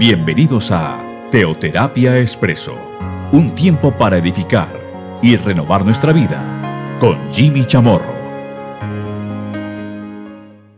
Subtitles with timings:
[0.00, 2.74] Bienvenidos a Teoterapia Expreso,
[3.34, 8.14] un tiempo para edificar y renovar nuestra vida con Jimmy Chamorro.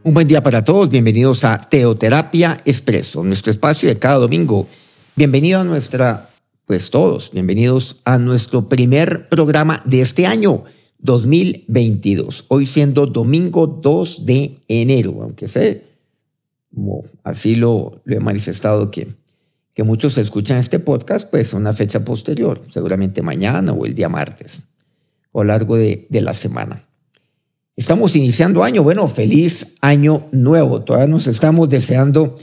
[0.03, 4.67] Un buen día para todos, bienvenidos a Teoterapia Expreso, nuestro espacio de cada domingo.
[5.15, 6.29] Bienvenido a nuestra,
[6.67, 10.65] pues todos, bienvenidos a nuestro primer programa de este año
[10.99, 15.92] 2022, hoy siendo domingo 2 de enero, aunque sé
[16.75, 19.15] como así lo, he manifestado que,
[19.75, 24.63] que muchos escuchan este podcast, pues una fecha posterior, seguramente mañana o el día martes,
[25.33, 26.87] o a lo largo de, de la semana.
[27.77, 30.83] Estamos iniciando año, bueno, feliz año nuevo.
[30.83, 32.37] Todavía nos estamos deseando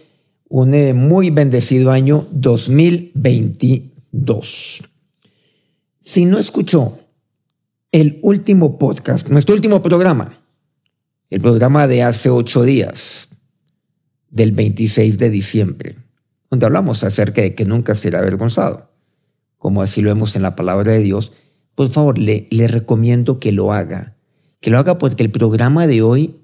[0.50, 4.84] un eh, muy bendecido año 2022.
[6.02, 6.98] Si no escuchó
[7.92, 10.38] el último podcast, nuestro último programa,
[11.30, 13.29] el programa de hace ocho días,
[14.30, 15.96] del 26 de diciembre,
[16.50, 18.92] donde hablamos acerca de que nunca será avergonzado,
[19.58, 21.34] como así lo vemos en la palabra de Dios,
[21.76, 24.18] por favor, le, recomiendo que lo haga,
[24.60, 26.42] que lo haga porque el programa de hoy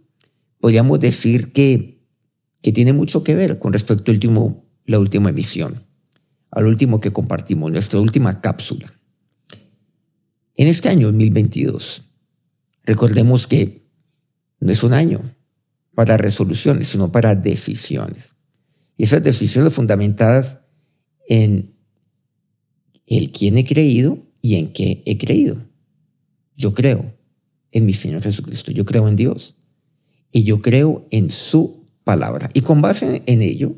[0.60, 2.02] podríamos decir que,
[2.62, 5.84] que tiene mucho que ver con respecto al último, la última emisión,
[6.52, 8.94] al último que compartimos, nuestra última cápsula.
[10.56, 12.06] En este año 2022,
[12.84, 13.90] recordemos que
[14.62, 15.35] no es un año,
[15.96, 18.36] para resoluciones, sino para decisiones.
[18.98, 20.62] Y esas decisiones fundamentadas
[21.28, 21.74] en
[23.08, 25.58] el quién he creído y en qué he creído.
[26.56, 27.14] Yo creo
[27.72, 29.56] en mi Señor Jesucristo, yo creo en Dios
[30.32, 32.50] y yo creo en su palabra.
[32.54, 33.76] Y con base en ello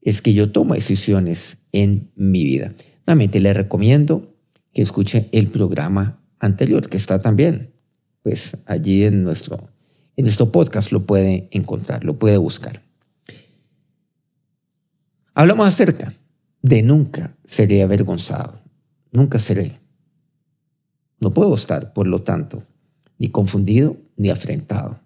[0.00, 2.74] es que yo tomo decisiones en mi vida.
[3.06, 4.34] Nuevamente le recomiendo
[4.74, 7.72] que escuche el programa anterior, que está también,
[8.22, 9.68] pues allí en nuestro
[10.16, 12.82] en nuestro podcast lo puede encontrar, lo puede buscar.
[15.34, 16.14] Hablamos acerca
[16.60, 18.60] de nunca seré avergonzado,
[19.10, 19.80] nunca seré.
[21.20, 22.64] No puedo estar, por lo tanto,
[23.18, 25.00] ni confundido ni afrentado.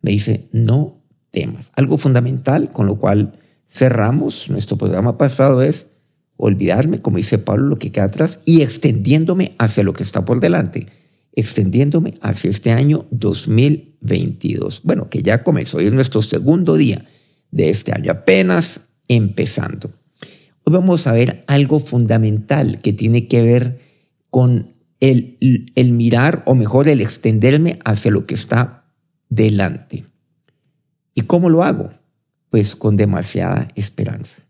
[0.00, 0.98] Me dice, no
[1.30, 1.70] temas.
[1.76, 3.38] Algo fundamental con lo cual
[3.68, 5.88] cerramos nuestro programa pasado es
[6.36, 10.40] olvidarme, como dice Pablo, lo que queda atrás y extendiéndome hacia lo que está por
[10.40, 10.86] delante
[11.36, 14.80] extendiéndome hacia este año 2022.
[14.82, 17.06] Bueno, que ya comenzó, hoy es nuestro segundo día
[17.50, 19.92] de este año, apenas empezando.
[20.64, 23.80] Hoy vamos a ver algo fundamental que tiene que ver
[24.30, 25.36] con el,
[25.92, 28.84] mirar, o mejor, el extenderme hacia lo que está
[29.28, 30.06] delante.
[31.14, 31.90] ¿Y cómo lo hago?
[32.50, 34.42] Pues con demasiada esperanza.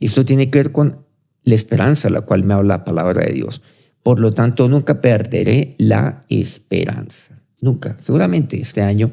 [0.00, 1.06] Esto tiene que ver con
[1.44, 3.62] la esperanza a la cual me habla la palabra de Dios.
[4.08, 7.42] Por lo tanto, nunca perderé la esperanza.
[7.60, 7.94] Nunca.
[8.00, 9.12] Seguramente este año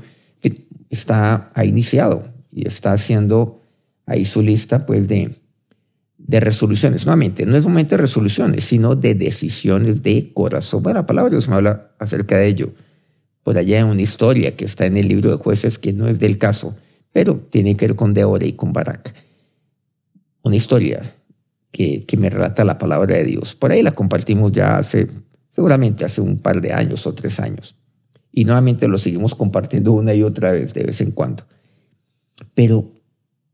[0.89, 3.61] está ha iniciado y está haciendo
[4.05, 5.35] ahí su lista pues de,
[6.17, 7.05] de resoluciones.
[7.05, 10.81] Nuevamente, no es momento de resoluciones, sino de decisiones de corazón.
[10.81, 12.73] Bueno, la palabra Dios me habla acerca de ello.
[13.43, 16.19] Por allá en una historia que está en el libro de jueces que no es
[16.19, 16.73] del caso,
[17.11, 19.13] pero tiene que ver con Deore y con Barak.
[20.41, 21.01] Una historia
[21.71, 23.55] que, me relata la palabra de Dios.
[23.55, 25.07] Por ahí la compartimos ya hace,
[25.49, 27.75] seguramente hace un par de años o tres años.
[28.31, 31.45] Y nuevamente lo seguimos compartiendo una y otra vez de vez en cuando.
[32.53, 32.91] Pero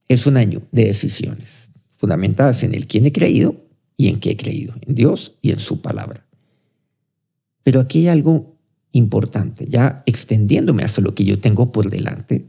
[0.08, 3.56] es un año de decisiones fundamentadas en el quién he creído
[3.96, 6.26] y en qué he creído, en Dios y en su palabra.
[7.64, 8.58] Pero aquí hay algo
[8.92, 12.48] importante, ya extendiéndome hasta lo que yo tengo por delante.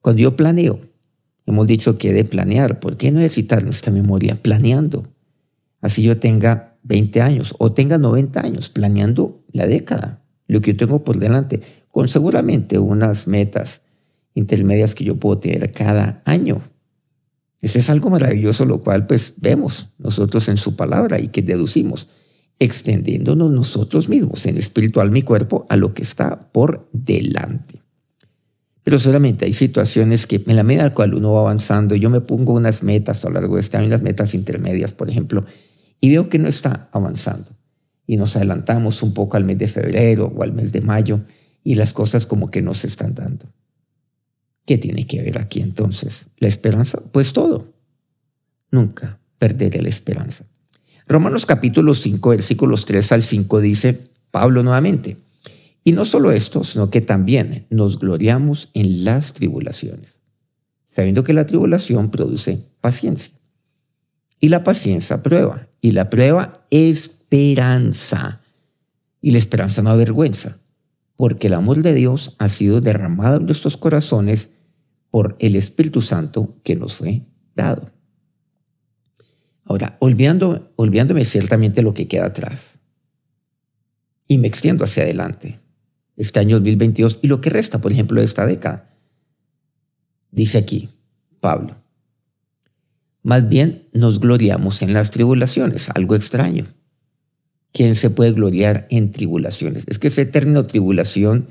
[0.00, 0.80] Cuando yo planeo,
[1.46, 2.80] Hemos dicho que de planear.
[2.80, 5.08] ¿Por qué no nuestra memoria planeando?
[5.80, 10.76] Así yo tenga 20 años o tenga 90 años planeando la década, lo que yo
[10.78, 11.60] tengo por delante,
[11.90, 13.82] con seguramente unas metas
[14.34, 16.62] intermedias que yo puedo tener cada año.
[17.60, 22.08] Eso es algo maravilloso, lo cual pues vemos nosotros en su palabra y que deducimos,
[22.58, 27.83] extendiéndonos nosotros mismos en espiritual mi cuerpo a lo que está por delante.
[28.84, 32.10] Pero solamente hay situaciones que en la medida en la cual uno va avanzando, yo
[32.10, 35.46] me pongo unas metas a lo largo de este año, unas metas intermedias, por ejemplo,
[36.00, 37.50] y veo que no está avanzando.
[38.06, 41.22] Y nos adelantamos un poco al mes de febrero o al mes de mayo
[41.64, 43.46] y las cosas como que no se están dando.
[44.66, 46.26] ¿Qué tiene que ver aquí entonces?
[46.36, 47.00] ¿La esperanza?
[47.10, 47.72] Pues todo.
[48.70, 50.44] Nunca perderé la esperanza.
[51.06, 55.16] Romanos capítulo 5, versículos 3 al 5 dice Pablo nuevamente,
[55.84, 60.18] y no solo esto, sino que también nos gloriamos en las tribulaciones,
[60.86, 63.34] sabiendo que la tribulación produce paciencia.
[64.40, 68.40] Y la paciencia prueba, y la prueba esperanza.
[69.20, 70.58] Y la esperanza no avergüenza,
[71.16, 74.48] porque el amor de Dios ha sido derramado en nuestros corazones
[75.10, 77.92] por el Espíritu Santo que nos fue dado.
[79.64, 82.78] Ahora, olvidando, olvidándome ciertamente lo que queda atrás
[84.26, 85.60] y me extiendo hacia adelante,
[86.16, 88.90] este año 2022 y lo que resta, por ejemplo, de esta década.
[90.30, 90.90] Dice aquí
[91.40, 91.76] Pablo,
[93.22, 96.66] más bien nos gloriamos en las tribulaciones, algo extraño.
[97.72, 99.84] ¿Quién se puede gloriar en tribulaciones?
[99.86, 101.48] Es que ese término tribulación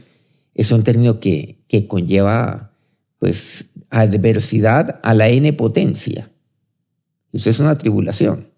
[0.54, 2.74] es un término que, que conlleva
[3.20, 6.32] pues adversidad a la n potencia.
[7.32, 8.50] Eso es una tribulación.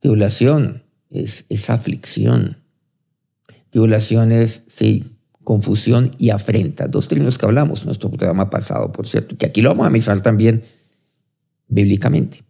[0.00, 2.58] Tribulación es, es aflicción.
[3.70, 6.86] Tribulación es, sí, confusión y afrenta.
[6.86, 9.90] Dos términos que hablamos en nuestro programa pasado, por cierto, que aquí lo vamos a
[9.90, 10.64] mencionar también
[11.68, 12.44] bíblicamente.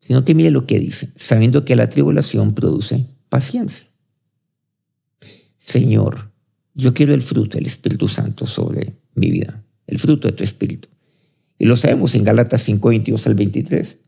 [0.00, 3.86] Sino que mire lo que dice, sabiendo que la tribulación produce paciencia.
[5.58, 6.30] Señor,
[6.74, 10.88] yo quiero el fruto del Espíritu Santo sobre mi vida, el fruto de tu Espíritu.
[11.58, 13.98] Y lo sabemos en Gálatas 5, 22 al 23.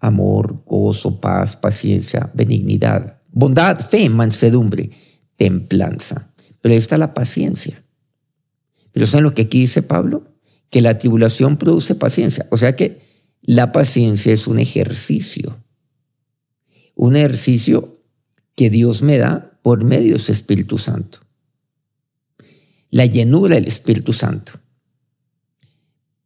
[0.00, 4.90] Amor, gozo, paz, paciencia, benignidad, bondad, fe, mansedumbre,
[5.36, 6.33] templanza.
[6.64, 7.84] Pero ahí está la paciencia.
[8.90, 10.32] Pero ¿saben lo que aquí dice Pablo?
[10.70, 12.46] Que la tribulación produce paciencia.
[12.50, 13.02] O sea que
[13.42, 15.62] la paciencia es un ejercicio.
[16.94, 18.00] Un ejercicio
[18.54, 21.18] que Dios me da por medio de su Espíritu Santo.
[22.88, 24.54] La llenura del Espíritu Santo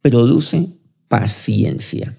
[0.01, 0.69] produce
[1.09, 2.17] paciencia.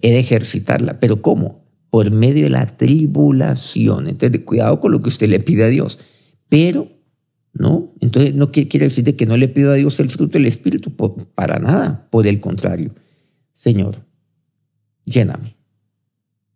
[0.00, 0.98] He de ejercitarla.
[0.98, 1.65] ¿Pero cómo?
[1.96, 4.06] Por medio de la tribulación.
[4.06, 5.98] Entonces, cuidado con lo que usted le pide a Dios.
[6.50, 6.92] Pero,
[7.54, 7.94] ¿no?
[8.02, 10.94] Entonces, no quiere decir de que no le pido a Dios el fruto del Espíritu,
[11.34, 12.06] para nada.
[12.10, 12.94] Por el contrario,
[13.54, 14.04] Señor,
[15.06, 15.56] lléname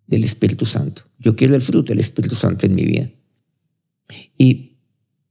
[0.07, 1.05] del Espíritu Santo.
[1.19, 3.11] Yo quiero el fruto del Espíritu Santo en mi vida.
[4.37, 4.77] Y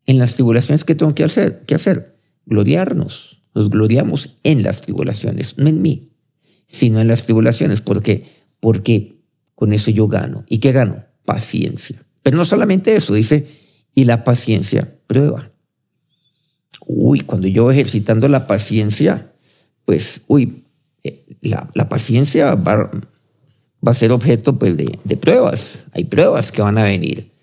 [0.08, 1.66] en las tribulaciones, ¿qué tengo que hacer?
[1.68, 2.20] ¿Qué hacer?
[2.48, 3.44] Gloriarnos.
[3.54, 6.14] Nos gloriamos en las tribulaciones, no en mí,
[6.66, 7.82] sino en las tribulaciones.
[7.82, 8.26] ¿Por qué?
[8.60, 9.19] Porque
[9.60, 10.46] con eso yo gano.
[10.48, 11.04] ¿Y qué gano?
[11.26, 12.02] Paciencia.
[12.24, 13.46] Pero no solamente eso, dice,
[13.94, 15.52] y la paciencia prueba.
[16.88, 19.34] Uy, cuando yo ejercitando la paciencia,
[19.84, 20.64] pues, uy,
[21.04, 22.90] eh, la, paciencia va,
[23.86, 25.84] a ser objeto pues, de, de pruebas.
[25.92, 27.34] Hay pruebas que van a venir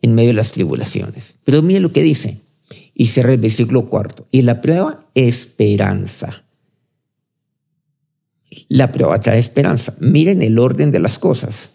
[0.00, 1.36] en medio de las tribulaciones.
[1.44, 2.40] Pero mire lo que dice.
[2.94, 4.26] Y cierra el versículo cuarto.
[4.30, 6.46] Y la prueba, esperanza.
[8.68, 9.94] La prueba trae esperanza.
[10.00, 11.72] Miren el orden de las cosas.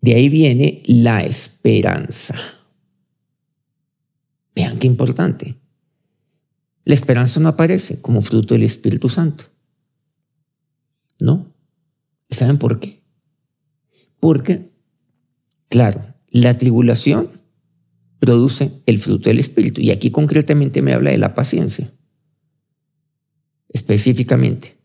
[0.00, 2.36] De ahí viene la esperanza.
[4.54, 5.56] Vean qué importante.
[6.84, 9.44] La esperanza no aparece como fruto del Espíritu Santo.
[11.20, 11.54] No.
[12.30, 13.04] ¿Saben por qué?
[14.20, 14.72] Porque,
[15.68, 17.42] claro, la tribulación
[18.18, 19.80] produce el fruto del Espíritu.
[19.80, 21.92] Y aquí concretamente me habla de la paciencia.
[23.68, 24.77] Específicamente.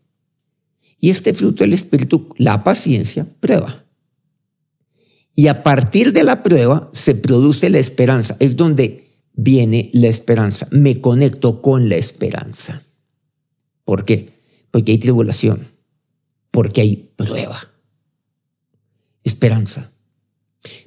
[1.00, 3.84] Y este fruto del Espíritu, la paciencia, prueba.
[5.34, 8.36] Y a partir de la prueba se produce la esperanza.
[8.38, 10.68] Es donde viene la esperanza.
[10.70, 12.82] Me conecto con la esperanza.
[13.84, 14.40] ¿Por qué?
[14.70, 15.68] Porque hay tribulación.
[16.50, 17.72] Porque hay prueba.
[19.24, 19.90] Esperanza.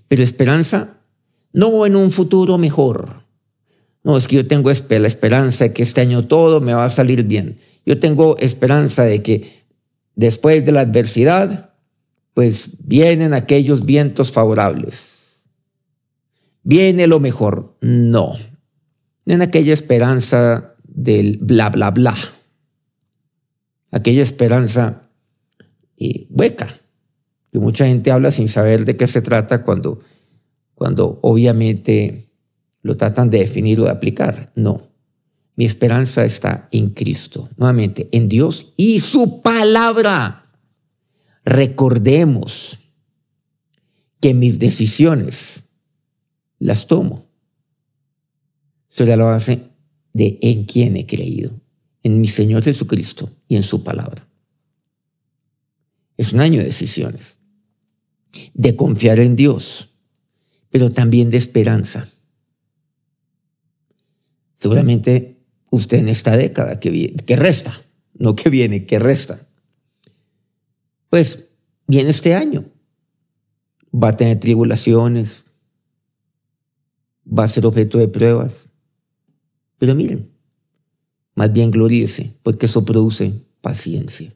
[0.08, 1.02] Pero esperanza
[1.52, 3.24] no en un futuro mejor.
[4.04, 6.90] No, es que yo tengo la esperanza de que este año todo me va a
[6.90, 7.60] salir bien.
[7.86, 9.57] Yo tengo esperanza de que
[10.18, 11.76] Después de la adversidad,
[12.34, 15.44] pues vienen aquellos vientos favorables.
[16.64, 17.78] Viene lo mejor.
[17.82, 18.34] No.
[19.28, 22.16] En aquella esperanza del bla, bla, bla.
[23.92, 25.04] Aquella esperanza
[26.30, 26.80] hueca,
[27.52, 30.00] que mucha gente habla sin saber de qué se trata cuando,
[30.74, 32.32] cuando obviamente
[32.82, 34.52] lo tratan de definir o de aplicar.
[34.56, 34.87] No.
[35.58, 40.52] Mi esperanza está en Cristo, nuevamente, en Dios y su palabra.
[41.44, 42.78] Recordemos
[44.22, 45.64] que mis decisiones
[46.60, 47.26] las tomo
[48.88, 49.64] sobre la base
[50.14, 51.60] de en quién he creído,
[52.04, 54.28] en mi Señor Jesucristo y en su palabra.
[56.18, 57.40] Es un año de decisiones,
[58.54, 59.90] de confiar en Dios,
[60.70, 62.08] pero también de esperanza.
[64.54, 65.37] Seguramente
[65.70, 67.82] usted en esta década que, viene, que resta,
[68.14, 69.48] no que viene, que resta,
[71.10, 71.50] pues
[71.88, 72.66] viene este año.
[73.94, 75.46] Va a tener tribulaciones,
[77.28, 78.70] va a ser objeto de pruebas.
[79.78, 80.32] Pero miren,
[81.36, 84.36] más bien gloríese, porque eso produce paciencia.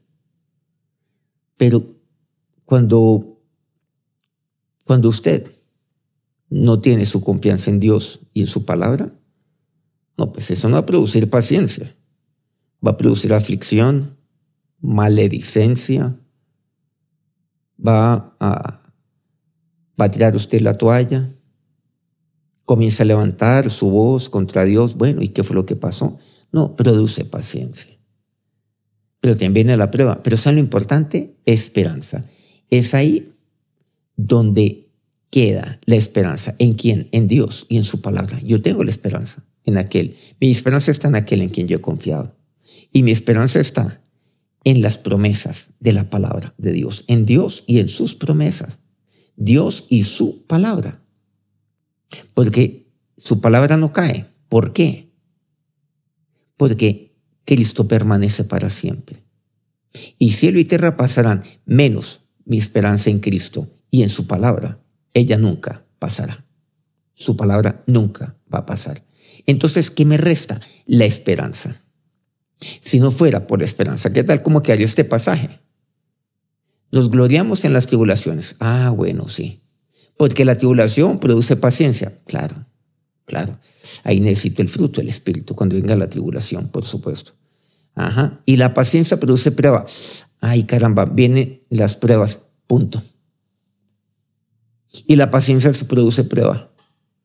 [1.57, 1.95] Pero
[2.65, 3.39] cuando,
[4.85, 5.51] cuando usted
[6.49, 9.13] no tiene su confianza en Dios y en su palabra,
[10.21, 11.95] no, pues eso no va a producir paciencia.
[12.85, 14.17] Va a producir aflicción,
[14.79, 16.15] maledicencia,
[17.79, 18.83] va a,
[19.99, 21.27] va a tirar usted la toalla,
[22.65, 24.95] comienza a levantar su voz contra Dios.
[24.95, 26.19] Bueno, ¿y qué fue lo que pasó?
[26.51, 27.97] No, produce paciencia.
[29.21, 30.21] Pero también viene la prueba.
[30.21, 31.35] Pero ¿saben lo importante?
[31.47, 32.25] Esperanza.
[32.69, 33.33] Es ahí
[34.15, 34.91] donde
[35.31, 36.53] queda la esperanza.
[36.59, 37.09] ¿En quién?
[37.11, 38.39] En Dios y en su palabra.
[38.43, 40.15] Yo tengo la esperanza en aquel.
[40.39, 42.35] Mi esperanza está en aquel en quien yo he confiado.
[42.91, 44.01] Y mi esperanza está
[44.63, 48.79] en las promesas de la palabra de Dios, en Dios y en sus promesas.
[49.35, 51.03] Dios y su palabra.
[52.33, 52.87] Porque
[53.17, 54.27] su palabra no cae.
[54.49, 55.11] ¿Por qué?
[56.57, 57.15] Porque
[57.45, 59.23] Cristo permanece para siempre.
[60.17, 64.79] Y cielo y tierra pasarán, menos mi esperanza en Cristo y en su palabra.
[65.13, 66.45] Ella nunca pasará.
[67.13, 69.03] Su palabra nunca va a pasar.
[69.45, 70.61] Entonces, ¿qué me resta?
[70.85, 71.81] La esperanza.
[72.59, 75.49] Si no fuera por la esperanza, ¿qué tal como quedaría este pasaje?
[76.91, 78.55] Nos gloriamos en las tribulaciones.
[78.59, 79.61] Ah, bueno, sí.
[80.17, 82.19] Porque la tribulación produce paciencia.
[82.25, 82.67] Claro,
[83.25, 83.57] claro.
[84.03, 87.31] Ahí necesito el fruto del Espíritu cuando venga la tribulación, por supuesto.
[87.95, 88.41] Ajá.
[88.45, 89.85] Y la paciencia produce prueba.
[90.39, 92.43] Ay, caramba, vienen las pruebas.
[92.67, 93.01] Punto.
[95.07, 96.70] Y la paciencia se produce prueba.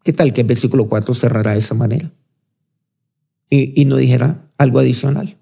[0.07, 2.13] ¿Qué tal que el versículo 4 cerrará de esa manera?
[3.51, 5.37] Y, y no dijera algo adicional.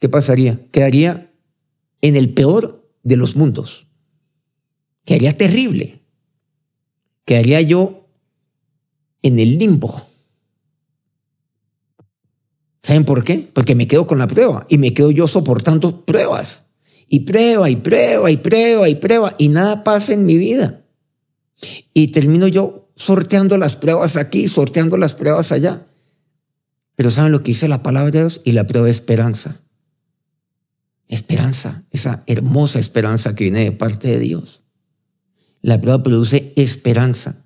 [0.00, 0.66] ¿Qué pasaría?
[0.72, 1.32] Quedaría
[2.00, 3.86] en el peor de los mundos.
[5.04, 6.02] Quedaría terrible.
[7.24, 8.08] Quedaría yo
[9.22, 10.02] en el limbo.
[12.82, 13.48] ¿Saben por qué?
[13.52, 16.64] Porque me quedo con la prueba y me quedo yo soportando pruebas.
[17.06, 20.84] Y prueba y prueba y prueba y prueba y nada pasa en mi vida.
[21.94, 25.86] Y termino yo sorteando las pruebas aquí, sorteando las pruebas allá.
[26.96, 28.40] Pero ¿saben lo que dice la palabra de Dios?
[28.42, 29.60] Y la prueba es esperanza.
[31.06, 34.64] Esperanza, esa hermosa esperanza que viene de parte de Dios.
[35.60, 37.44] La prueba produce esperanza.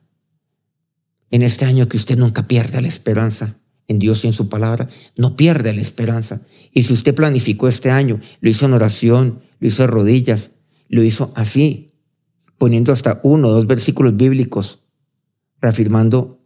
[1.31, 3.57] En este año que usted nunca pierda la esperanza
[3.89, 6.43] en Dios y en su palabra, no pierda la esperanza.
[6.73, 10.53] Y si usted planificó este año, lo hizo en oración, lo hizo en rodillas,
[10.89, 11.93] lo hizo así,
[12.57, 14.81] poniendo hasta uno o dos versículos bíblicos
[15.61, 16.41] reafirmando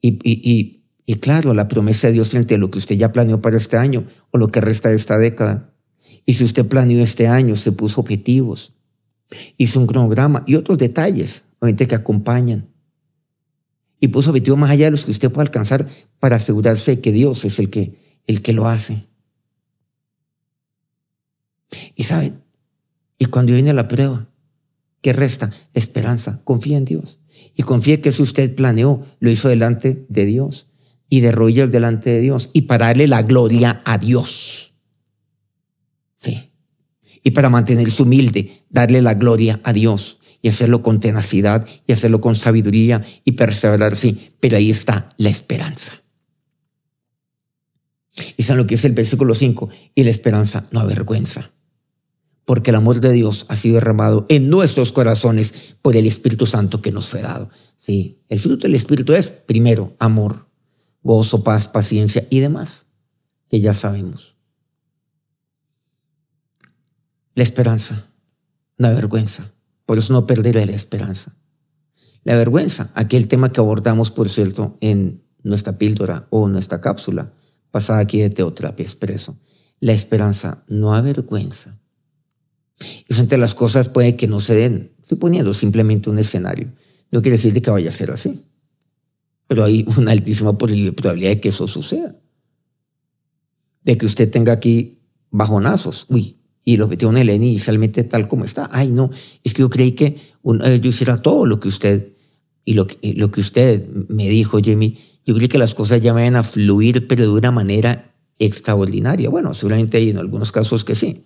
[0.00, 3.40] y, y, y, claro, la promesa de Dios frente a lo que usted ya planeó
[3.40, 5.74] para este año o lo que resta de esta década.
[6.24, 8.74] Y si usted planeó este año, se puso objetivos,
[9.56, 12.68] hizo un cronograma y otros detalles, obviamente que acompañan.
[14.00, 15.88] Y puso objetivos más allá de los que usted puede alcanzar
[16.20, 19.06] para asegurarse que Dios es el que, el que lo hace.
[21.96, 22.42] Y saben,
[23.18, 24.28] y cuando viene la prueba,
[25.00, 25.52] ¿qué resta?
[25.74, 26.40] esperanza.
[26.44, 27.18] Confía en Dios
[27.58, 30.68] y confíe que eso usted planeó, lo hizo delante de Dios
[31.10, 34.74] y de rodillas delante de Dios y para darle la gloria a Dios.
[36.14, 36.52] Sí.
[37.24, 42.20] Y para mantenerse humilde, darle la gloria a Dios y hacerlo con tenacidad y hacerlo
[42.20, 44.34] con sabiduría y perseverar, sí.
[44.38, 46.00] Pero ahí está la esperanza.
[48.36, 51.50] Y saben lo que es el versículo 5, y la esperanza no avergüenza
[52.48, 56.80] porque el amor de Dios ha sido derramado en nuestros corazones por el Espíritu Santo
[56.80, 57.50] que nos fue dado.
[57.76, 60.48] Sí, el fruto del Espíritu es, primero, amor,
[61.02, 62.86] gozo, paz, paciencia y demás,
[63.50, 64.34] que ya sabemos.
[67.34, 68.06] La esperanza,
[68.78, 69.52] la vergüenza,
[69.84, 71.36] por eso no perderé la esperanza.
[72.24, 77.30] La vergüenza, aquel tema que abordamos, por cierto, en nuestra píldora o nuestra cápsula
[77.70, 79.38] pasada aquí de Teoterapia Expreso.
[79.80, 81.78] La esperanza no avergüenza
[83.08, 84.92] a las cosas puede que no se den.
[85.02, 86.72] Estoy poniendo simplemente un escenario.
[87.10, 88.42] No quiere decir que vaya a ser así.
[89.46, 92.16] Pero hay una altísima probabilidad de que eso suceda.
[93.82, 94.98] De que usted tenga aquí
[95.30, 96.06] bajonazos.
[96.08, 98.68] Uy, y lo metió en el inicialmente tal como está.
[98.70, 99.10] Ay, no,
[99.42, 102.12] es que yo creí que eh, yo hiciera todo lo que usted
[102.68, 104.98] y lo que, usted me dijo, Jamie.
[105.24, 109.30] Yo creí que las cosas ya van a fluir, pero de una manera extraordinaria.
[109.30, 111.24] Bueno, seguramente hay en algunos casos que sí.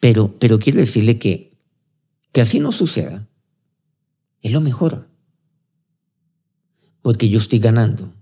[0.00, 1.58] Pero, pero quiero decirle que,
[2.32, 3.26] que así no suceda.
[4.42, 5.08] Es lo mejor.
[7.02, 8.12] Porque yo estoy ganando.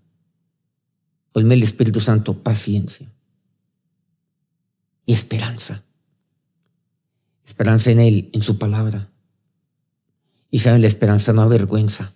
[1.33, 3.13] Ponme el Espíritu Santo paciencia
[5.05, 5.85] y esperanza.
[7.45, 9.11] Esperanza en Él, en su palabra.
[10.51, 12.15] Y saben, la esperanza no avergüenza.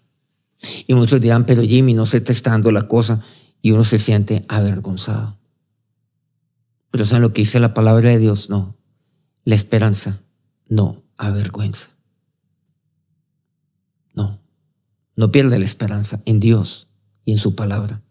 [0.86, 3.22] Y muchos dirán, pero Jimmy, no se te está dando la cosa.
[3.62, 5.38] Y uno se siente avergonzado.
[6.90, 8.50] Pero ¿saben lo que dice la palabra de Dios?
[8.50, 8.76] No.
[9.44, 10.20] La esperanza
[10.68, 11.90] no avergüenza.
[14.14, 14.40] No,
[15.16, 16.88] no pierda la esperanza en Dios
[17.24, 18.02] y en su palabra.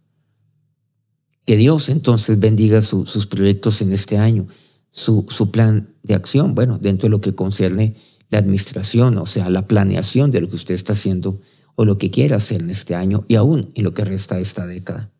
[1.45, 4.47] Que Dios entonces bendiga sus proyectos en este año,
[4.91, 6.55] su, su plan de acción?
[6.55, 7.95] Bueno, dentro de lo que concierne
[8.29, 11.41] la administración, o sea, la planeación de lo que usted está haciendo
[11.75, 14.41] o lo que quiera hacer en este año y aún en lo que resta de
[14.41, 15.11] esta década.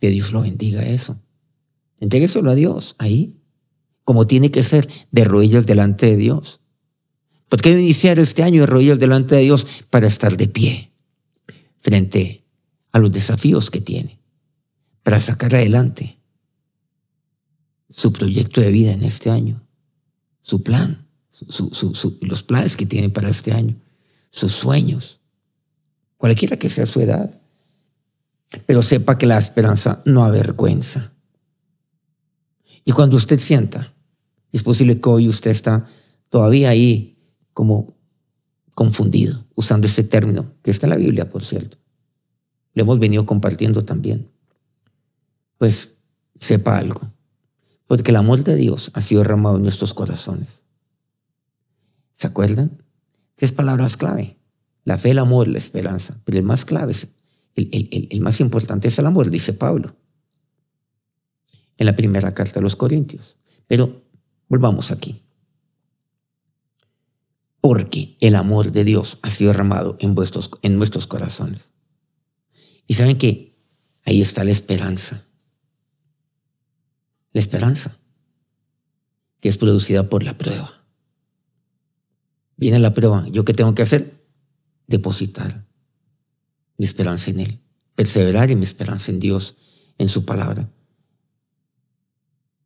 [0.00, 1.20] Que Dios lo bendiga eso.
[2.00, 3.39] Entrégueselo a Dios ahí,
[4.10, 6.58] como tiene que ser, de rodillas delante de Dios.
[7.48, 10.90] Porque debe iniciar este año de rodillas delante de Dios para estar de pie
[11.78, 12.42] frente
[12.90, 14.18] a los desafíos que tiene,
[15.04, 16.18] para sacar adelante
[17.88, 19.62] su proyecto de vida en este año,
[20.40, 21.06] su plan,
[22.20, 23.76] los planes que tiene para este año,
[24.32, 25.20] sus sueños,
[26.16, 27.40] cualquiera que sea su edad.
[28.66, 31.12] Pero sepa que la esperanza no avergüenza.
[32.84, 33.94] Y cuando usted sienta,
[34.52, 35.86] es posible que hoy usted está
[36.28, 37.18] todavía ahí
[37.52, 37.96] como
[38.74, 41.76] confundido, usando ese término, que está en la Biblia, por cierto.
[42.74, 44.30] Lo hemos venido compartiendo también.
[45.58, 45.98] Pues
[46.38, 47.12] sepa algo,
[47.86, 50.62] porque el amor de Dios ha sido derramado en nuestros corazones.
[52.14, 52.82] ¿Se acuerdan?
[53.34, 54.38] Tres palabras clave.
[54.84, 56.18] La fe, el amor, la esperanza.
[56.24, 56.94] Pero el más clave,
[57.54, 59.94] el, el más importante es el amor, dice Pablo
[61.80, 63.38] en la primera carta a los Corintios.
[63.66, 64.02] Pero
[64.50, 65.22] volvamos aquí.
[67.62, 71.70] Porque el amor de Dios ha sido derramado en, vuestros, en nuestros corazones.
[72.86, 73.56] Y saben que
[74.04, 75.24] ahí está la esperanza.
[77.32, 77.96] La esperanza
[79.40, 80.84] que es producida por la prueba.
[82.56, 83.26] Viene la prueba.
[83.28, 84.26] ¿Yo qué tengo que hacer?
[84.86, 85.66] Depositar
[86.76, 87.60] mi esperanza en Él.
[87.94, 89.56] Perseverar en mi esperanza en Dios,
[89.96, 90.70] en su palabra.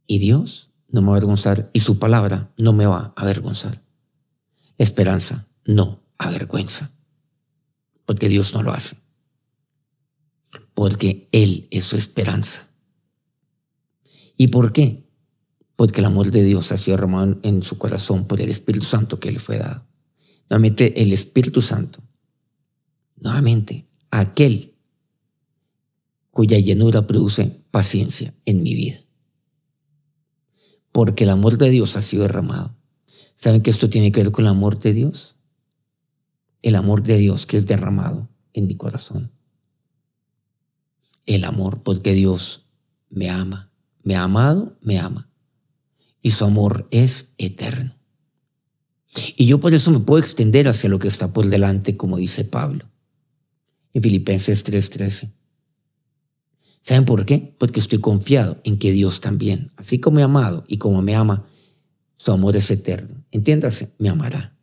[0.07, 3.83] Y Dios no me va a avergonzar y su palabra no me va a avergonzar.
[4.79, 6.93] esperanza no avergüenza.
[8.07, 8.97] Porque Dios no lo hace.
[10.73, 12.69] Porque Él es su esperanza.
[14.37, 15.11] ¿Y por qué?
[15.75, 19.19] Porque el amor de Dios ha sido derramado en su corazón por el Espíritu Santo
[19.19, 19.85] que le fue dado.
[20.49, 22.05] Nuevamente, el Espíritu Santo.
[23.17, 24.77] Nuevamente, aquel
[26.31, 29.04] cuya llenura produce paciencia en mi vida
[30.95, 32.77] porque el amor de Dios ha sido derramado.
[33.35, 35.35] ¿Saben que esto tiene que ver con el amor de Dios?
[36.63, 39.33] El amor de Dios que es derramado en mi corazón.
[41.27, 42.69] El amor porque Dios
[43.11, 43.73] me ama,
[44.05, 45.29] me ha amado, me ama.
[46.23, 47.97] Y su amor es eterno.
[49.37, 52.45] Y yo por eso me puedo extender hacia lo que está por delante, como dice
[52.45, 52.89] Pablo
[53.95, 55.33] en Filipenses 3:13.
[56.85, 57.57] ¿Saben por qué?
[57.59, 61.47] Porque estoy confiado en que Dios también, así como ha amado y como me ama,
[62.19, 63.25] su amor es eterno.
[63.31, 64.55] Entiéndase, me amará.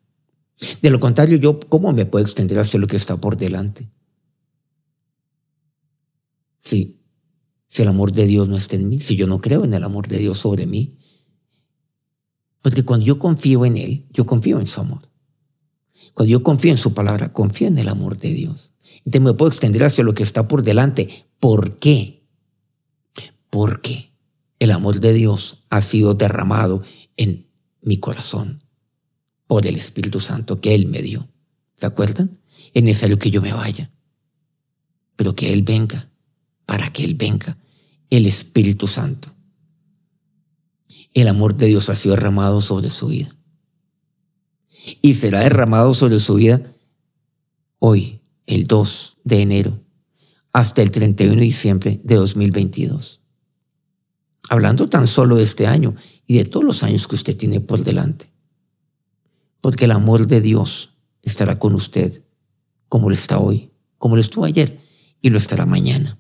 [0.84, 3.90] De lo contrario, yo, ¿cómo me puedo extender hacia lo que está por delante?
[6.60, 7.02] Si,
[7.68, 9.84] si el amor de Dios no está en mí, si yo no creo en el
[9.84, 11.00] amor de Dios sobre mí.
[12.62, 15.10] Porque cuando yo confío en Él, yo confío en su amor.
[16.14, 18.74] Cuando yo confío en su palabra, confío en el amor de Dios.
[19.06, 21.26] Entonces me puedo extender hacia lo que está por delante.
[21.42, 22.24] ¿Por qué?
[23.50, 24.14] Porque
[24.60, 26.84] el amor de Dios ha sido derramado
[27.18, 27.50] en
[27.82, 28.64] mi corazón
[29.48, 31.28] por el Espíritu Santo que Él me dio.
[31.78, 32.38] ¿Se acuerdan?
[32.76, 33.92] Es necesario que yo me vaya,
[35.16, 36.12] pero que Él venga,
[36.68, 37.58] para que Él venga,
[38.12, 39.34] el Espíritu Santo.
[41.16, 43.36] El amor de Dios ha sido derramado sobre su vida.
[45.02, 46.72] Y será derramado sobre su vida
[47.80, 49.81] hoy, el 2 de enero
[50.54, 53.22] hasta el 31 de diciembre de 2022.
[54.50, 55.96] Hablando tan solo de este año
[56.28, 58.32] y de todos los años que usted tiene por delante.
[59.62, 62.24] Porque el amor de Dios estará con usted
[62.90, 64.80] como lo está hoy, como lo estuvo ayer
[65.22, 66.20] y lo estará mañana.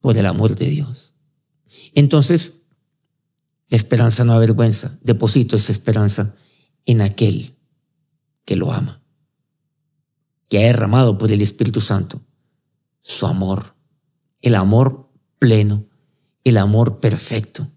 [0.00, 1.12] Por el amor de Dios.
[1.94, 2.54] Entonces,
[3.68, 4.98] la esperanza no avergüenza.
[5.02, 6.34] Deposito esa esperanza
[6.84, 7.56] en aquel
[8.44, 9.02] que lo ama
[10.48, 12.22] que ha derramado por el Espíritu Santo
[13.06, 13.76] su amor,
[14.42, 15.86] el amor pleno,
[16.42, 17.70] el amor perfecto,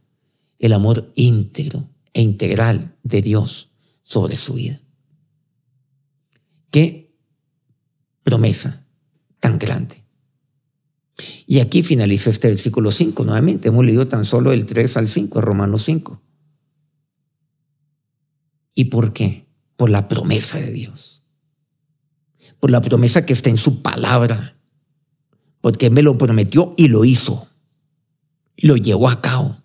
[0.57, 4.81] el amor íntegro e integral de Dios sobre su vida.
[6.71, 7.15] Qué
[8.23, 8.87] promesa
[9.39, 10.03] tan grande.
[11.45, 13.23] Y aquí finaliza este versículo 5.
[13.23, 16.21] Nuevamente hemos leído tan solo el 3 al 5, Romanos 5.
[18.73, 19.47] ¿Y por qué?
[19.75, 21.19] Por la promesa de Dios
[22.59, 24.58] por la promesa que está en su palabra,
[25.61, 27.47] porque me lo prometió y lo hizo,
[28.57, 29.57] lo llevó a cabo.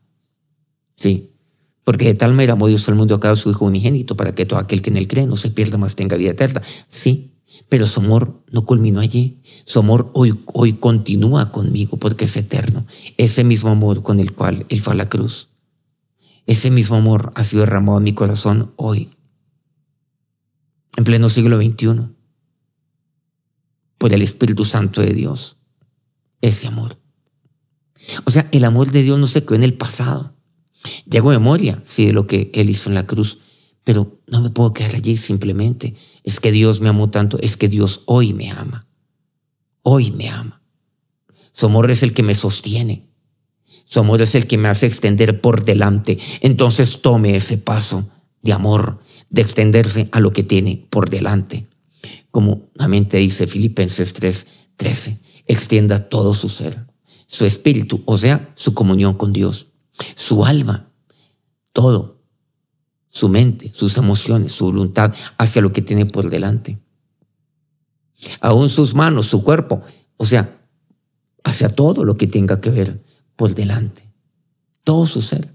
[0.97, 1.35] Sí,
[1.85, 4.59] porque de tal manera amó Dios al mundo a su Hijo unigénito para que todo
[4.59, 6.63] aquel que en él cree no se pierda más tenga vida eterna.
[6.89, 7.35] Sí,
[7.69, 9.41] pero su amor no culminó allí.
[9.67, 12.87] Su amor hoy, hoy continúa conmigo porque es eterno.
[13.17, 15.49] Ese mismo amor con el cual él fue a la cruz
[16.47, 19.11] Ese mismo amor ha sido derramado en mi corazón hoy,
[20.97, 22.09] en pleno siglo XXI,
[23.99, 25.57] por el Espíritu Santo de Dios.
[26.41, 26.99] Ese amor.
[28.25, 30.35] O sea, el amor de Dios no se quedó en el pasado.
[31.09, 33.39] Llego memoria, sí, de lo que Él hizo en la cruz,
[33.85, 35.95] pero no me puedo quedar allí simplemente.
[36.23, 38.87] Es que Dios me amó tanto, es que Dios hoy me ama.
[39.83, 40.63] Hoy me ama.
[41.53, 43.09] Su amor es el que me sostiene.
[43.85, 46.19] Su amor es el que me hace extender por delante.
[46.41, 48.09] Entonces tome ese paso
[48.43, 51.69] de amor, de extenderse a lo que tiene por delante.
[52.31, 56.87] Como la mente dice Filipenses 3, 13, extienda todo su ser,
[57.27, 59.69] su espíritu, o sea, su comunión con Dios,
[60.15, 60.91] su alma,
[61.73, 62.23] todo,
[63.09, 66.79] su mente, sus emociones, su voluntad hacia lo que tiene por delante.
[68.41, 69.83] Aún sus manos, su cuerpo,
[70.17, 70.61] o sea,
[71.45, 73.05] hacia todo lo que tenga que ver
[73.37, 74.11] por delante.
[74.83, 75.55] Todo su ser.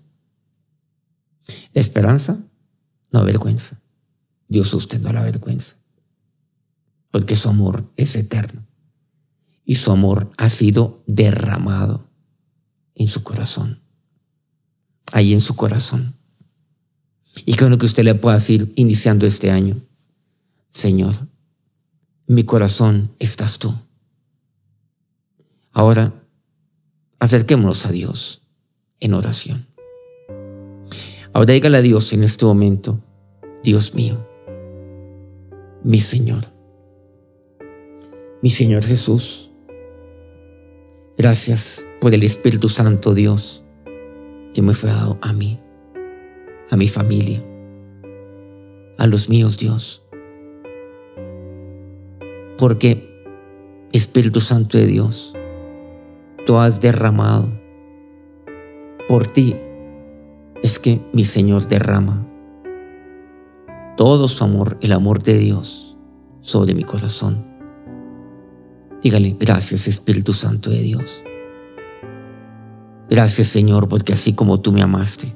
[1.74, 2.40] Esperanza,
[3.12, 3.82] no vergüenza.
[4.48, 5.76] Dios usted no la vergüenza.
[7.12, 8.69] Porque su amor es eterno.
[9.70, 12.10] Y su amor ha sido derramado
[12.96, 13.84] en su corazón.
[15.12, 16.16] Ahí en su corazón.
[17.46, 19.80] Y que bueno que usted le pueda decir iniciando este año,
[20.72, 21.14] Señor,
[22.26, 23.76] mi corazón estás tú.
[25.72, 26.16] Ahora
[27.20, 28.42] acerquémonos a Dios
[29.00, 29.68] en oración.
[31.32, 33.00] Ahora dígale a Dios en este momento,
[33.64, 34.18] Dios mío,
[35.84, 36.46] mi Señor,
[38.42, 39.49] mi Señor Jesús,
[41.20, 43.62] gracias por el Espíritu Santo Dios
[44.54, 45.60] que me fue dado a mí,
[46.72, 47.44] a mi familia,
[48.98, 50.02] a los míos Dios.
[52.58, 53.06] Porque
[53.92, 55.36] Espíritu Santo de Dios,
[56.46, 57.50] tú has derramado.
[59.10, 59.58] Por ti
[60.64, 62.26] es que mi Señor derrama
[63.98, 65.98] todo su amor, el amor de Dios
[66.40, 67.49] sobre mi corazón.
[69.02, 71.24] Dígale, gracias Espíritu Santo de Dios.
[73.10, 75.36] Gracias Señor, porque así como tú me amaste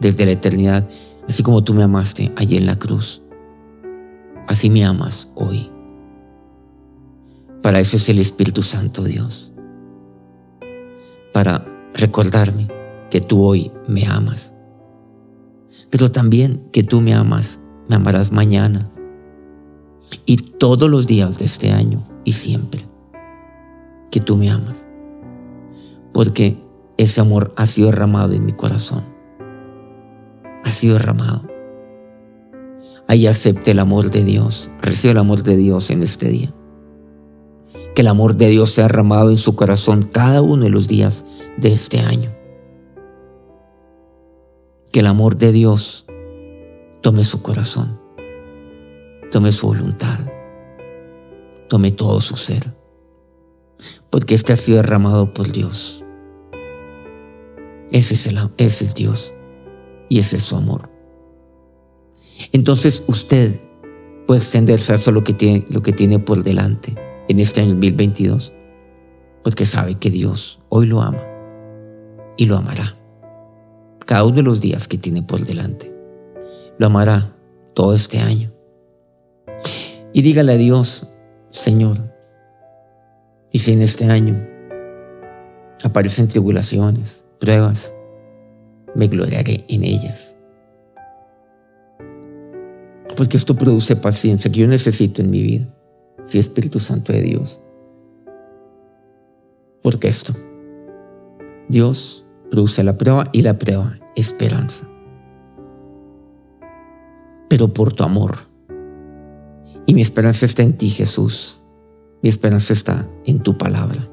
[0.00, 0.88] desde la eternidad,
[1.28, 3.22] así como tú me amaste allí en la cruz,
[4.48, 5.70] así me amas hoy.
[7.62, 9.52] Para eso es el Espíritu Santo Dios
[11.32, 12.68] para recordarme
[13.10, 14.54] que tú hoy me amas,
[15.90, 18.90] pero también que tú me amas, me amarás mañana
[20.24, 22.82] y todos los días de este año y siempre,
[24.10, 24.84] que tú me amas,
[26.12, 26.58] porque
[26.98, 29.04] ese amor ha sido derramado en mi corazón,
[30.64, 31.42] ha sido derramado.
[33.06, 36.52] Ahí acepte el amor de Dios, recibe el amor de Dios en este día.
[37.94, 41.24] Que el amor de Dios sea derramado en su corazón cada uno de los días
[41.56, 42.34] de este año.
[44.92, 46.06] Que el amor de Dios
[47.02, 48.00] tome su corazón,
[49.30, 50.18] tome su voluntad,
[51.68, 52.74] tome todo su ser,
[54.10, 56.04] porque este ha sido derramado por Dios.
[57.92, 59.34] Ese es el, ese es Dios
[60.08, 60.90] y ese es su amor.
[62.52, 63.60] Entonces usted
[64.26, 66.94] puede extenderse a eso lo que tiene, lo que tiene por delante
[67.28, 68.52] en este año 2022,
[69.42, 71.22] porque sabe que Dios hoy lo ama
[72.36, 72.96] y lo amará.
[74.04, 75.92] Cada uno de los días que tiene por delante.
[76.78, 77.34] Lo amará
[77.74, 78.52] todo este año.
[80.12, 81.08] Y dígale a Dios,
[81.56, 81.98] Señor,
[83.50, 84.36] y si en este año
[85.82, 87.94] aparecen tribulaciones, pruebas,
[88.94, 90.36] me gloriaré en ellas.
[93.16, 95.66] Porque esto produce paciencia que yo necesito en mi vida
[96.26, 97.60] sí Espíritu Santo de Dios.
[99.82, 100.34] Porque esto,
[101.68, 104.88] Dios produce la prueba y la prueba, esperanza.
[107.48, 108.45] Pero por tu amor.
[109.86, 111.62] Y mi esperanza está en ti, Jesús.
[112.22, 114.10] Mi esperanza está en tu palabra.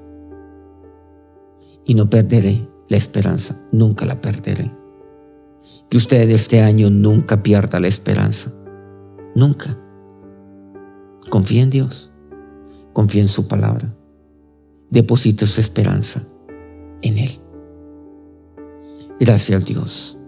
[1.86, 4.72] Y no perderé la esperanza, nunca la perderé.
[5.90, 8.54] Que usted este año nunca pierda la esperanza.
[9.36, 9.80] Nunca.
[11.30, 12.12] Confía en Dios,
[12.94, 13.96] confía en su palabra,
[14.92, 16.24] deposite su esperanza
[17.02, 17.40] en Él.
[19.20, 20.20] Gracias Dios.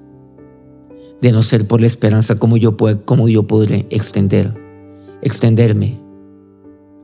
[1.21, 4.64] De no ser por la esperanza como yo, puedo, como yo podré extender,
[5.21, 5.99] extenderme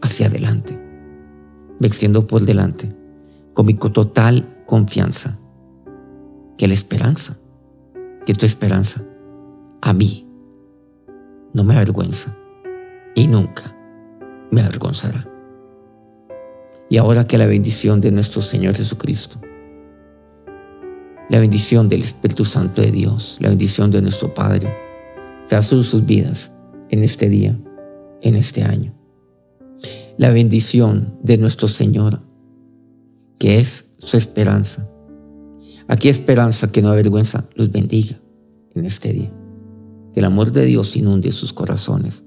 [0.02, 0.80] hacia adelante.
[1.80, 2.94] Me extiendo por delante
[3.54, 5.40] con mi total confianza
[6.58, 7.38] que la esperanza,
[8.26, 9.04] que tu esperanza
[9.82, 10.28] a mí
[11.54, 12.36] no me avergüenza
[13.16, 13.76] y nunca
[14.52, 15.28] me avergonzará.
[16.90, 19.40] Y ahora que la bendición de nuestro Señor Jesucristo,
[21.30, 24.70] La bendición del Espíritu Santo de Dios, la bendición de nuestro Padre,
[25.48, 26.52] sea sobre sus vidas
[26.90, 27.58] en este día,
[28.22, 28.94] en este año.
[30.18, 32.22] La bendición de nuestro Señor,
[33.40, 34.88] que es su esperanza.
[35.88, 38.18] Aquí esperanza que no avergüenza, los bendiga
[38.76, 39.34] en este día.
[40.14, 42.24] Que el amor de Dios inunde sus corazones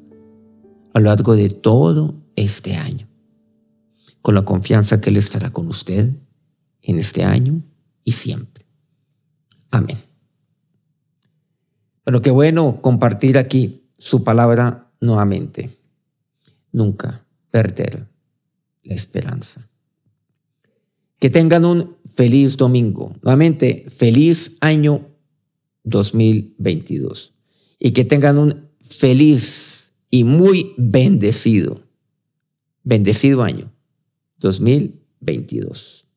[0.93, 3.09] a lo largo de todo este año,
[4.23, 6.11] con la confianza que Él estará con usted
[6.83, 7.63] en este año
[8.05, 8.67] y siempre.
[9.71, 9.99] Amén.
[12.05, 15.79] Bueno, qué bueno compartir aquí su palabra nuevamente.
[16.75, 18.09] Nunca perder
[18.83, 19.71] la esperanza.
[21.21, 23.15] Que tengan un feliz domingo.
[23.23, 25.07] Nuevamente, feliz año
[25.85, 27.33] 2022.
[27.79, 31.81] Y que tengan un feliz y muy bendecido,
[32.83, 33.73] bendecido año
[34.39, 36.09] 2022.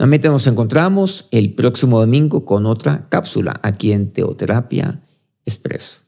[0.00, 5.00] Nuevamente nos encontramos el próximo domingo con otra cápsula aquí en Teoterapia
[5.44, 6.00] Expreso.